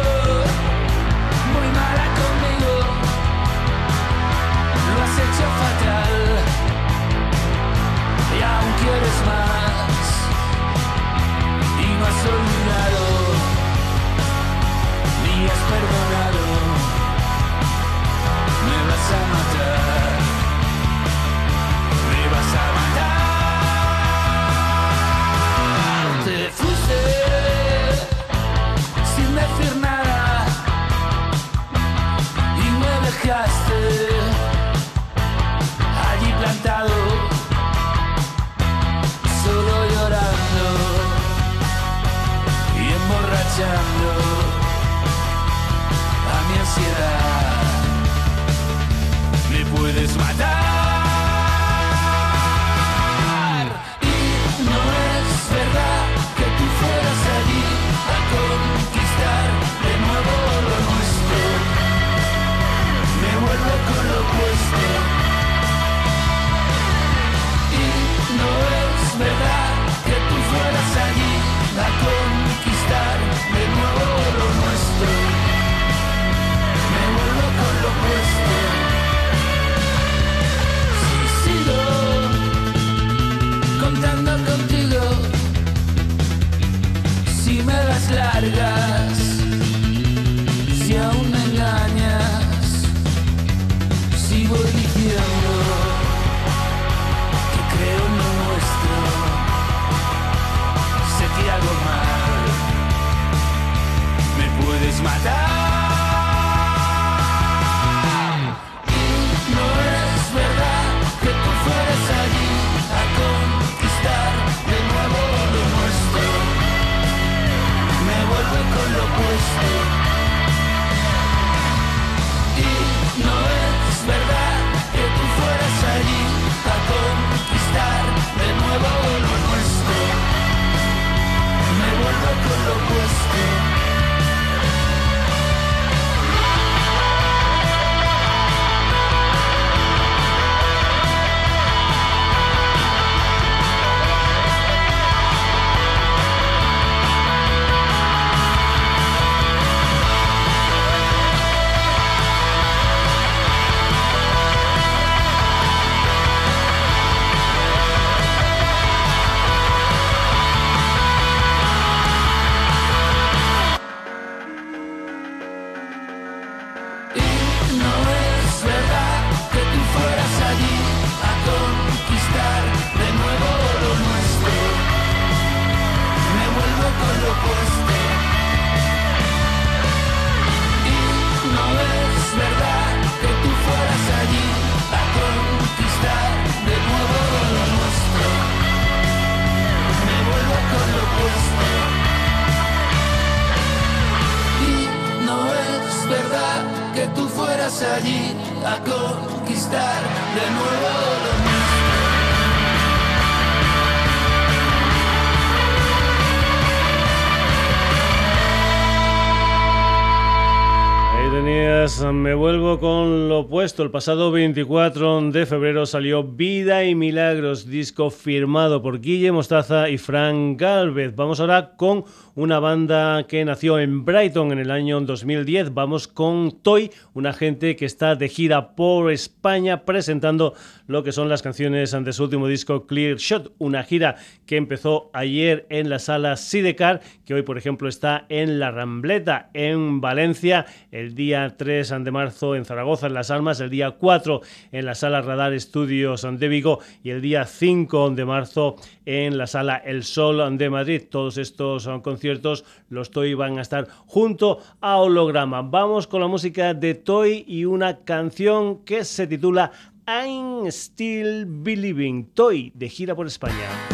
me 212.14 212.34
vuelvo 212.34 212.80
con 212.80 213.28
lo 213.28 213.40
opuesto. 213.40 213.84
El 213.84 213.92
pasado 213.92 214.32
24 214.32 215.32
de 215.32 215.46
febrero 215.46 215.86
salió 215.86 216.24
Vida 216.24 216.86
y 216.86 216.96
Milagros, 216.96 217.68
disco 217.68 218.10
firmado 218.10 218.82
por 218.82 219.02
Guille 219.02 219.32
Mostaza 219.32 219.90
y 219.90 219.98
Frank 219.98 220.60
Galvez. 220.60 221.16
Vamos 221.16 221.40
ahora 221.40 221.76
con 221.76 222.06
una 222.38 222.60
banda 222.60 223.26
que 223.26 223.44
nació 223.44 223.80
en 223.80 224.06
Brighton 224.06 224.52
en 224.52 224.60
el 224.60 224.70
año 224.70 225.02
2010. 225.02 225.74
Vamos 225.74 226.08
con 226.08 226.62
Toy, 226.62 226.92
una 227.16 227.34
gente 227.34 227.76
que 227.76 227.86
está 227.86 228.14
de 228.16 228.30
gira 228.30 228.76
por 228.76 229.12
España 229.12 229.86
presentando 229.86 230.54
lo 230.86 231.02
que 231.02 231.12
son 231.12 231.30
las 231.30 231.42
canciones 231.42 231.96
ante 231.96 232.14
su 232.14 232.26
último 232.26 232.48
disco 232.48 232.86
Clear 232.86 233.18
Shot, 233.18 233.56
una 233.58 233.82
gira 233.82 234.18
que 234.46 234.56
empezó 234.56 235.10
ayer 235.14 235.66
en 235.72 235.90
la 235.90 235.98
sala 235.98 236.38
Sidecar, 236.38 237.02
que 237.26 237.34
hoy 237.34 237.42
por 237.42 237.58
ejemplo 237.58 237.90
está 237.90 238.28
en 238.30 238.60
La 238.60 238.70
Rambleta 238.70 239.50
en 239.56 240.00
Valencia, 240.00 240.68
el 240.92 241.16
día 241.16 241.56
3 241.58 241.96
de 242.04 242.12
marzo 242.12 242.56
en 242.56 242.66
Zaragoza 242.66 243.08
en 243.08 243.16
Las 243.16 243.32
Almas, 243.32 243.60
el 243.62 243.72
día 243.72 243.90
4 243.90 244.42
en 244.74 244.86
la 244.86 244.94
sala 244.94 245.24
Radar 245.24 245.60
Studios 245.60 246.28
de 246.32 246.48
Vigo 246.48 246.82
y 247.02 247.10
el 247.10 247.20
día 247.20 247.46
5 247.46 248.12
de 248.12 248.26
marzo 248.26 248.76
en 249.08 249.38
la 249.38 249.48
sala 249.48 249.78
El 249.78 250.04
Sol 250.04 250.58
de 250.58 250.70
Madrid. 250.70 251.04
Todos 251.10 251.38
estos 251.38 251.84
son 251.84 252.02
conciertos 252.02 252.66
los 252.90 253.10
Toy 253.10 253.34
van 253.36 253.58
a 253.58 253.62
estar 253.62 253.88
junto 254.06 254.60
a 254.82 254.98
Holograma. 254.98 255.62
Vamos 255.62 256.08
con 256.08 256.20
la 256.20 256.28
música 256.28 256.74
de 256.74 256.94
Toy 256.94 257.46
y 257.48 257.64
una 257.64 258.04
canción 258.04 258.84
que 258.84 259.06
se 259.06 259.26
titula 259.26 259.72
I'm 260.06 260.68
Still 260.68 261.46
Believing. 261.48 262.26
Toy 262.34 262.74
de 262.76 262.90
gira 262.90 263.16
por 263.16 263.28
España. 263.28 263.87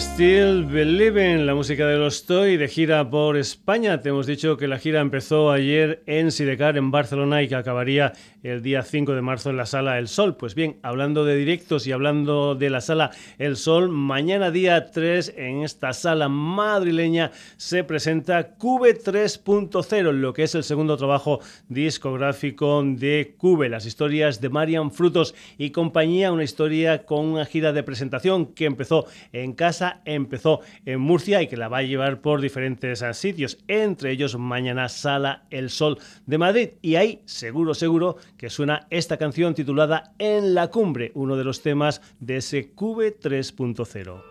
Still 0.00 0.64
Believing, 0.64 1.46
la 1.46 1.54
música 1.54 1.86
de 1.86 1.96
los 1.96 2.24
Toy 2.24 2.56
de 2.56 2.68
gira 2.68 3.08
por 3.08 3.36
España. 3.36 4.00
Te 4.00 4.08
hemos 4.08 4.26
dicho 4.26 4.56
que 4.56 4.66
la 4.66 4.78
gira 4.78 5.00
empezó 5.00 5.50
ayer 5.50 6.02
en 6.06 6.32
Sidecar, 6.32 6.76
en 6.76 6.90
Barcelona, 6.90 7.42
y 7.42 7.48
que 7.48 7.54
acabaría 7.54 8.12
el 8.42 8.62
día 8.62 8.82
5 8.82 9.14
de 9.14 9.20
marzo 9.20 9.50
en 9.50 9.56
la 9.56 9.66
Sala 9.66 9.98
El 9.98 10.08
Sol. 10.08 10.36
Pues 10.36 10.54
bien, 10.54 10.78
hablando 10.82 11.24
de 11.24 11.36
directos 11.36 11.86
y 11.86 11.92
hablando 11.92 12.54
de 12.54 12.70
la 12.70 12.80
Sala 12.80 13.10
El 13.38 13.56
Sol, 13.56 13.88
mañana 13.90 14.50
día 14.50 14.90
3 14.90 15.34
en 15.36 15.62
esta 15.62 15.92
sala 15.92 16.28
madrileña 16.28 17.30
se 17.56 17.84
presenta 17.84 18.54
Cube 18.54 18.98
3.0, 18.98 20.12
lo 20.12 20.32
que 20.32 20.44
es 20.44 20.54
el 20.54 20.64
segundo 20.64 20.96
trabajo 20.96 21.40
discográfico 21.68 22.82
de 22.84 23.34
Cube, 23.36 23.68
las 23.68 23.86
historias 23.86 24.40
de 24.40 24.48
Marian 24.48 24.90
Frutos 24.90 25.34
y 25.58 25.70
compañía, 25.70 26.32
una 26.32 26.44
historia 26.44 27.04
con 27.04 27.26
una 27.26 27.44
gira 27.44 27.72
de 27.72 27.82
presentación 27.82 28.46
que 28.46 28.64
empezó 28.64 29.06
en 29.32 29.52
casa, 29.60 30.00
empezó 30.06 30.60
en 30.86 31.00
Murcia 31.00 31.42
y 31.42 31.46
que 31.46 31.58
la 31.58 31.68
va 31.68 31.78
a 31.78 31.82
llevar 31.82 32.22
por 32.22 32.40
diferentes 32.40 33.04
sitios, 33.12 33.58
entre 33.68 34.10
ellos 34.10 34.38
mañana 34.38 34.88
Sala 34.88 35.44
El 35.50 35.68
Sol 35.68 35.98
de 36.24 36.38
Madrid. 36.38 36.70
Y 36.80 36.94
ahí, 36.94 37.20
seguro, 37.26 37.74
seguro, 37.74 38.16
que 38.38 38.48
suena 38.48 38.86
esta 38.88 39.18
canción 39.18 39.54
titulada 39.54 40.14
En 40.18 40.54
la 40.54 40.68
cumbre, 40.68 41.12
uno 41.14 41.36
de 41.36 41.44
los 41.44 41.60
temas 41.60 42.00
de 42.20 42.38
ese 42.38 42.70
Cube 42.70 43.14
3.0. 43.20 44.29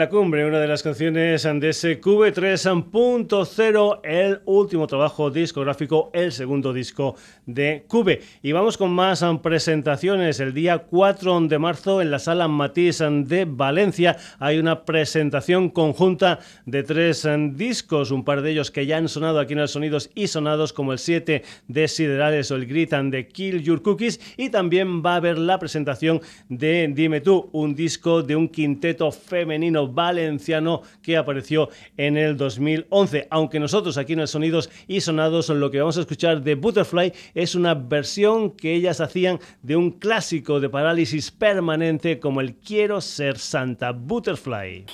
la 0.00 0.08
cumbre, 0.08 0.46
una 0.46 0.58
de 0.58 0.66
las 0.70 0.82
canciones 0.84 1.42
de 1.42 1.68
ese 1.68 2.00
QV3.0, 2.00 4.00
el 4.04 4.40
último 4.44 4.86
trabajo 4.86 5.28
discográfico, 5.28 6.10
el 6.12 6.30
segundo 6.30 6.72
disco 6.72 7.16
de 7.44 7.84
Cube. 7.88 8.20
Y 8.40 8.52
vamos 8.52 8.78
con 8.78 8.92
más 8.92 9.24
presentaciones. 9.42 10.38
El 10.38 10.54
día 10.54 10.78
4 10.78 11.40
de 11.48 11.58
marzo 11.58 12.00
en 12.00 12.12
la 12.12 12.20
sala 12.20 12.46
Matisse 12.46 13.02
de 13.24 13.46
Valencia 13.46 14.16
hay 14.38 14.60
una 14.60 14.84
presentación 14.84 15.70
conjunta 15.70 16.38
de 16.66 16.84
tres 16.84 17.28
discos, 17.54 18.12
un 18.12 18.24
par 18.24 18.42
de 18.42 18.52
ellos 18.52 18.70
que 18.70 18.86
ya 18.86 18.96
han 18.96 19.08
sonado 19.08 19.40
aquí 19.40 19.54
en 19.54 19.58
el 19.58 19.68
Sonidos 19.68 20.08
y 20.14 20.28
Sonados, 20.28 20.72
como 20.72 20.92
el 20.92 21.00
7 21.00 21.42
de 21.66 21.88
Siderales 21.88 22.48
o 22.52 22.54
el 22.54 22.66
Gritan 22.66 23.10
de 23.10 23.26
Kill 23.26 23.64
Your 23.64 23.82
Cookies. 23.82 24.20
Y 24.36 24.50
también 24.50 25.04
va 25.04 25.14
a 25.14 25.16
haber 25.16 25.36
la 25.36 25.58
presentación 25.58 26.20
de 26.48 26.88
Dime 26.94 27.20
tú, 27.20 27.50
un 27.50 27.74
disco 27.74 28.22
de 28.22 28.36
un 28.36 28.48
quinteto 28.48 29.10
femenino 29.10 29.88
valenciano 29.88 30.59
que 31.02 31.16
apareció 31.16 31.68
en 31.96 32.16
el 32.16 32.36
2011. 32.36 33.28
Aunque 33.30 33.60
nosotros 33.60 33.96
aquí 33.96 34.12
en 34.12 34.20
el 34.20 34.28
Sonidos 34.28 34.70
y 34.86 35.00
Sonados 35.00 35.48
lo 35.48 35.70
que 35.70 35.80
vamos 35.80 35.96
a 35.98 36.00
escuchar 36.00 36.42
de 36.42 36.54
Butterfly 36.54 37.12
es 37.34 37.54
una 37.54 37.74
versión 37.74 38.50
que 38.50 38.74
ellas 38.74 39.00
hacían 39.00 39.40
de 39.62 39.76
un 39.76 39.92
clásico 39.92 40.60
de 40.60 40.68
parálisis 40.68 41.30
permanente 41.30 42.18
como 42.18 42.40
el 42.40 42.54
Quiero 42.54 43.00
ser 43.00 43.38
Santa 43.38 43.92
Butterfly. 43.92 44.86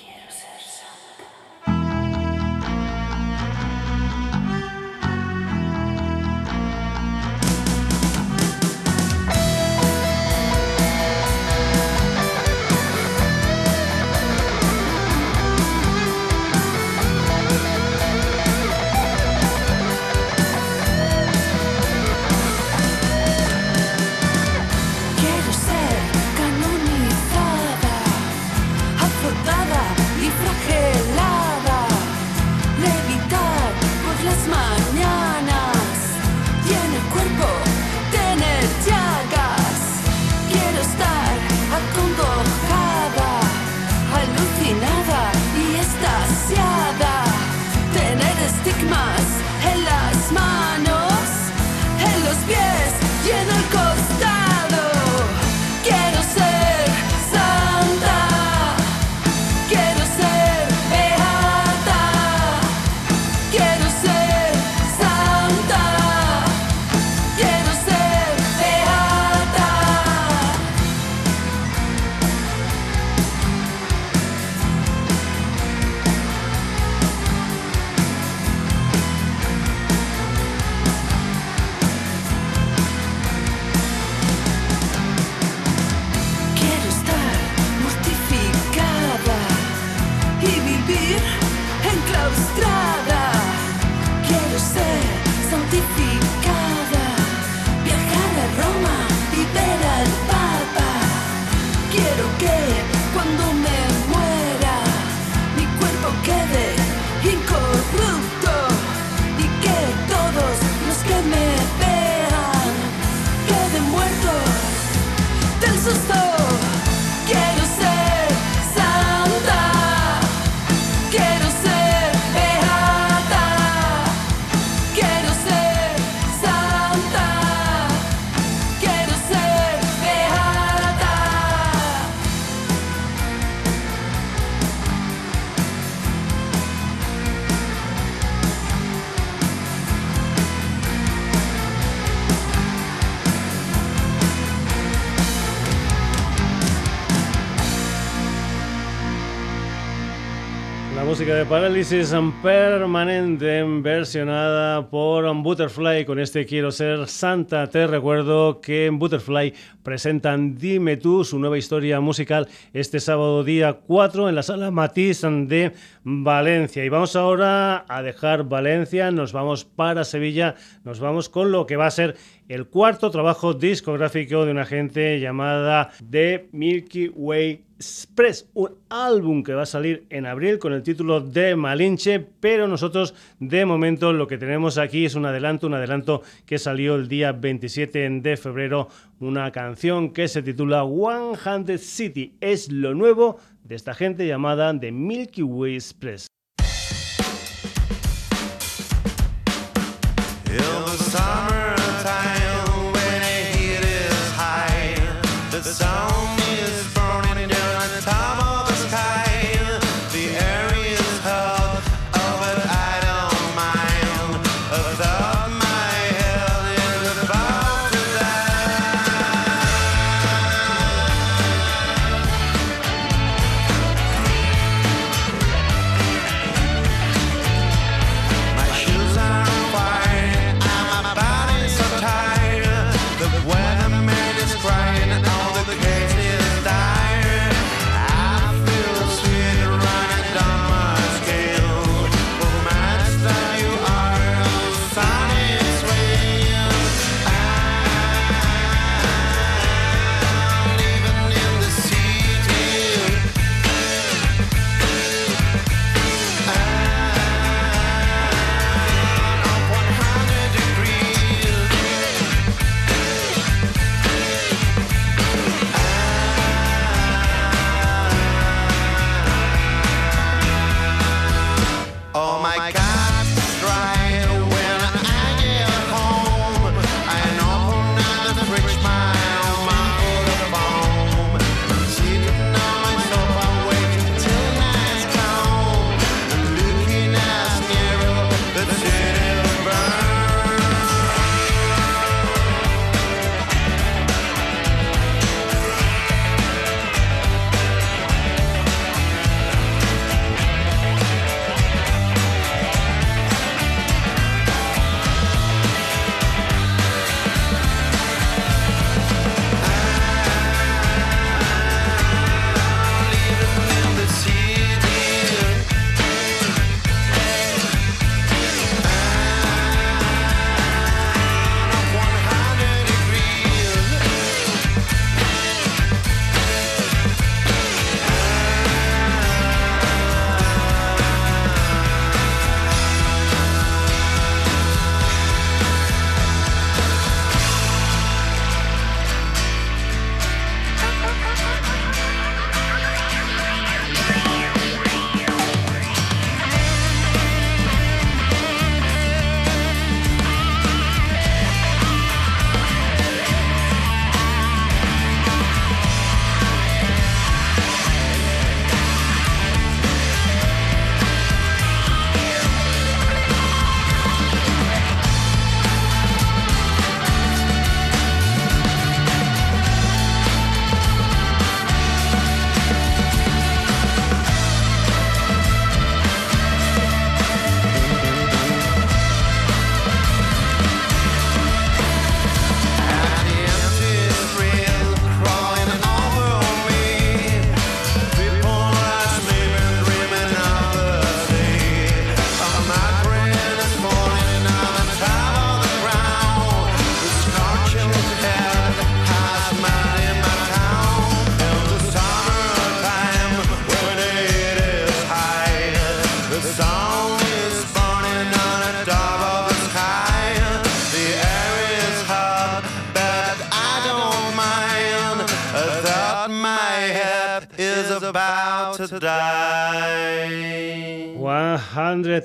Parálisis 151.77 152.15
Permanente 152.43 153.63
versionada 153.83 154.89
por 154.89 155.31
Butterfly 155.43 156.07
con 156.07 156.19
este 156.19 156.47
Quiero 156.47 156.73
ser 156.73 157.07
Santa. 157.07 157.69
Te 157.69 157.87
recuerdo 157.87 158.63
que 158.63 158.87
en 158.87 158.99
Butterfly 158.99 159.53
presentan 159.83 160.57
Dime 160.57 160.97
tú, 160.97 161.23
su 161.23 161.39
nueva 161.39 161.59
historia 161.59 162.01
musical, 162.01 162.49
este 162.73 162.99
sábado 162.99 163.45
día 163.45 163.75
4 163.75 164.31
en 164.31 164.35
la 164.35 164.43
sala 164.43 164.71
Matisse 164.71 165.27
de 165.49 165.73
Valencia. 166.03 166.83
Y 166.83 166.89
vamos 166.89 167.15
ahora 167.15 167.85
a 167.87 168.03
dejar 168.03 168.45
Valencia, 168.45 169.11
nos 169.11 169.35
vamos 169.35 169.67
para 169.67 170.05
Sevilla, 170.05 170.55
nos 170.83 170.99
vamos 170.99 171.29
con 171.29 171.53
lo 171.53 171.67
que 171.67 171.77
va 171.77 171.89
a 171.89 171.91
ser 171.91 172.17
el 172.49 172.67
cuarto 172.67 173.11
trabajo 173.11 173.55
discográfico 173.55 174.45
de 174.45 174.53
una 174.53 174.67
gente 174.67 175.19
llamada 175.21 175.91
The 176.09 176.49
Milky 176.53 177.09
Way 177.09 177.65
Express, 177.77 178.49
un 178.55 178.71
álbum 178.89 179.43
que 179.43 179.53
va 179.53 179.63
a 179.63 179.67
salir 179.67 180.07
en 180.09 180.25
abril 180.25 180.59
con 180.59 180.73
el 180.73 180.83
título 180.83 181.21
de 181.21 181.57
Malinche, 181.57 182.21
pero 182.41 182.67
nosotros 182.69 183.15
de 183.39 183.67
momento 183.67 184.13
lo 184.13 184.27
que 184.27 184.39
tenemos 184.39 184.79
aquí 184.79 185.05
es 185.05 185.15
un 185.15 185.27
adelanto, 185.27 185.67
un 185.67 185.75
adelanto 185.75 186.23
que 186.47 186.59
salió 186.59 186.95
el 186.95 187.09
día 187.09 187.33
27 187.33 188.21
de 188.21 188.37
febrero, 188.37 188.89
una 189.21 189.51
canción 189.53 190.13
que 190.13 190.29
se 190.29 190.43
titula 190.43 190.85
One 190.85 191.37
Hundred 191.45 191.79
City, 191.79 192.35
es 192.41 192.73
lo 192.73 192.95
nuevo 192.95 193.39
de 193.63 193.75
esta 193.75 193.93
gente 193.93 194.27
llamada 194.27 194.79
The 194.79 194.93
Milky 194.93 195.43
Way 195.43 195.75
Express. 195.75 196.29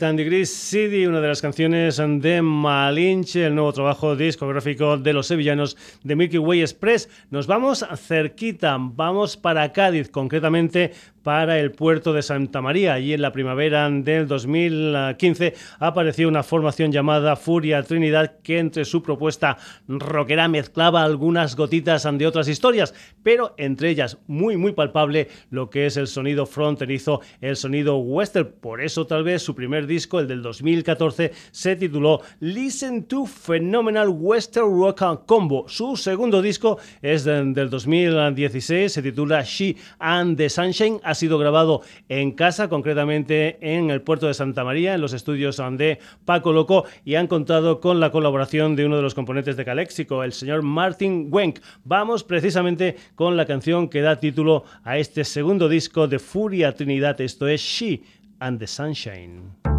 And 0.03 0.17
Degrees 0.17 0.53
City, 0.53 1.05
una 1.05 1.21
de 1.21 1.27
las 1.27 1.41
canciones 1.41 1.97
de 1.97 2.41
Malinche, 2.41 3.45
el 3.45 3.55
nuevo 3.55 3.73
trabajo 3.73 4.15
discográfico 4.15 4.97
de 4.97 5.13
los 5.13 5.27
sevillanos 5.27 5.77
de 6.03 6.15
Milky 6.15 6.37
Way 6.37 6.61
Express. 6.61 7.09
Nos 7.29 7.47
vamos 7.47 7.85
cerquita, 7.97 8.77
vamos 8.79 9.37
para 9.37 9.71
Cádiz, 9.73 10.09
concretamente 10.09 10.93
para 11.23 11.59
el 11.59 11.71
puerto 11.71 12.13
de 12.13 12.21
Santa 12.21 12.61
María. 12.61 12.93
Allí 12.93 13.13
en 13.13 13.21
la 13.21 13.31
primavera 13.31 13.89
del 13.89 14.27
2015 14.27 15.53
apareció 15.79 16.27
una 16.27 16.43
formación 16.43 16.91
llamada 16.91 17.35
Furia 17.35 17.83
Trinidad 17.83 18.39
que 18.43 18.59
entre 18.59 18.85
su 18.85 19.03
propuesta 19.03 19.57
rockera 19.87 20.47
mezclaba 20.47 21.03
algunas 21.03 21.55
gotitas 21.55 22.07
de 22.11 22.27
otras 22.27 22.47
historias, 22.47 22.93
pero 23.23 23.53
entre 23.57 23.89
ellas 23.89 24.17
muy 24.27 24.57
muy 24.57 24.71
palpable 24.71 25.29
lo 25.49 25.69
que 25.69 25.85
es 25.85 25.97
el 25.97 26.07
sonido 26.07 26.45
fronterizo, 26.45 27.21
el 27.41 27.55
sonido 27.55 27.97
western. 27.97 28.53
Por 28.59 28.81
eso 28.81 29.05
tal 29.05 29.23
vez 29.23 29.41
su 29.41 29.55
primer 29.55 29.87
disco, 29.87 30.19
el 30.19 30.27
del 30.27 30.41
2014, 30.41 31.31
se 31.51 31.75
tituló 31.75 32.21
Listen 32.39 33.03
to 33.03 33.25
Phenomenal 33.25 34.09
Western 34.09 34.67
Rock 34.79 35.25
Combo. 35.25 35.65
Su 35.67 35.95
segundo 35.95 36.41
disco 36.41 36.77
es 37.01 37.23
del 37.23 37.69
2016, 37.69 38.91
se 38.91 39.01
titula 39.01 39.43
She 39.43 39.75
and 39.99 40.37
the 40.37 40.49
Sunshine 40.49 40.99
ha 41.11 41.15
sido 41.15 41.37
grabado 41.37 41.81
en 42.09 42.31
casa, 42.31 42.69
concretamente 42.69 43.57
en 43.61 43.91
el 43.91 44.01
puerto 44.01 44.27
de 44.27 44.33
Santa 44.33 44.63
María, 44.63 44.95
en 44.95 45.01
los 45.01 45.13
estudios 45.13 45.61
de 45.73 45.99
Paco 46.25 46.53
Loco, 46.53 46.85
y 47.05 47.15
han 47.15 47.27
contado 47.27 47.79
con 47.79 47.99
la 47.99 48.11
colaboración 48.11 48.75
de 48.75 48.85
uno 48.85 48.95
de 48.95 49.01
los 49.01 49.13
componentes 49.13 49.57
de 49.57 49.65
Caléxico, 49.65 50.23
el 50.23 50.33
señor 50.33 50.63
Martin 50.63 51.27
Wenk. 51.29 51.59
Vamos 51.83 52.23
precisamente 52.23 52.95
con 53.15 53.37
la 53.37 53.45
canción 53.45 53.89
que 53.89 54.01
da 54.01 54.19
título 54.19 54.63
a 54.83 54.97
este 54.97 55.23
segundo 55.23 55.69
disco 55.69 56.07
de 56.07 56.19
Furia 56.19 56.73
Trinidad, 56.73 57.19
esto 57.21 57.47
es 57.47 57.61
She 57.61 58.01
and 58.39 58.59
the 58.59 58.67
Sunshine. 58.67 59.70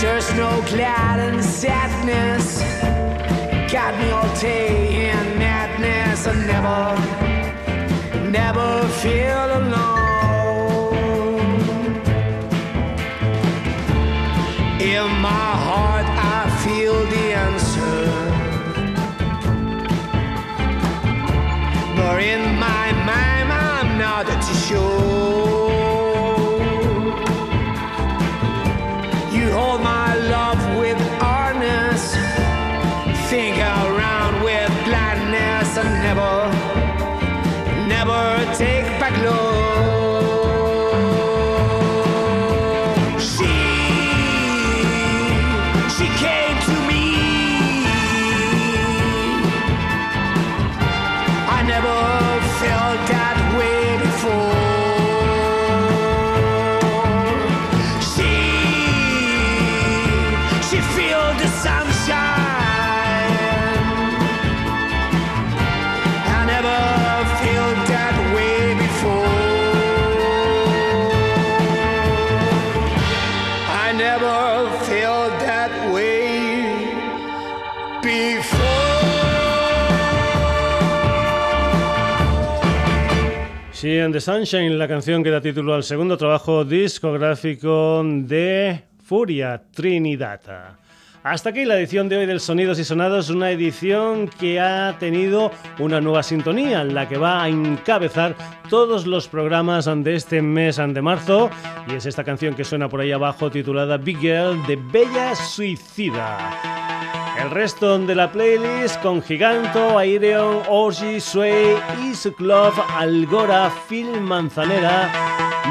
There's 0.00 0.34
no 0.34 0.60
cloud 0.62 1.20
and 1.20 1.44
sadness. 1.44 2.60
Got 3.70 3.96
me 3.98 4.10
all 4.10 4.28
day 4.40 5.10
in 5.10 5.38
madness. 5.38 6.26
I 6.26 6.34
never, 6.52 6.96
never 8.30 8.88
feel 9.02 9.46
alone. 9.60 10.94
In 14.80 15.06
my 15.20 15.50
heart, 15.66 16.06
I 16.36 16.50
feel 16.64 16.98
the 17.14 17.34
answer. 17.46 18.10
But 21.96 22.22
in 22.22 22.53
Sunshine, 84.12 84.78
la 84.78 84.86
canción 84.86 85.24
que 85.24 85.30
da 85.30 85.40
título 85.40 85.74
al 85.74 85.82
segundo 85.82 86.18
trabajo 86.18 86.62
discográfico 86.62 88.02
de 88.04 88.82
Furia 89.02 89.62
Trinidad. 89.72 90.76
Hasta 91.22 91.48
aquí 91.48 91.64
la 91.64 91.78
edición 91.78 92.10
de 92.10 92.18
hoy 92.18 92.26
del 92.26 92.38
Sonidos 92.38 92.78
y 92.78 92.84
Sonados, 92.84 93.30
una 93.30 93.50
edición 93.50 94.28
que 94.28 94.60
ha 94.60 94.94
tenido 94.98 95.50
una 95.78 96.02
nueva 96.02 96.22
sintonía, 96.22 96.84
la 96.84 97.08
que 97.08 97.16
va 97.16 97.42
a 97.42 97.48
encabezar 97.48 98.36
todos 98.68 99.06
los 99.06 99.26
programas 99.26 99.86
de 99.86 100.14
este 100.14 100.42
mes 100.42 100.76
de 100.76 101.00
marzo, 101.00 101.48
y 101.88 101.94
es 101.94 102.04
esta 102.04 102.24
canción 102.24 102.54
que 102.54 102.64
suena 102.64 102.90
por 102.90 103.00
ahí 103.00 103.10
abajo 103.10 103.50
titulada 103.50 103.96
Big 103.96 104.18
Girl 104.18 104.62
de 104.66 104.76
Bella 104.76 105.34
Suicida. 105.34 106.73
El 107.44 107.50
resto 107.50 107.98
de 107.98 108.14
la 108.14 108.32
playlist 108.32 109.02
con 109.02 109.22
Giganto, 109.22 109.98
Aireon, 109.98 110.62
Orgy, 110.66 111.20
Sway, 111.20 111.76
Club, 112.38 112.72
Algora, 112.96 113.70
Phil 113.86 114.18
Manzanera, 114.18 115.12